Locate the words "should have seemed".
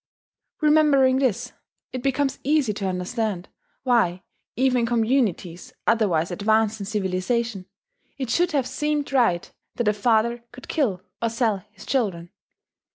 8.31-9.13